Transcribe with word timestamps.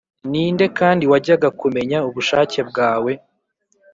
Ni 0.31 0.43
nde 0.53 0.65
kandi 0.79 1.03
wajyaga 1.11 1.49
kumenya 1.59 1.97
ubushake 2.09 2.59
bwawe, 2.69 3.11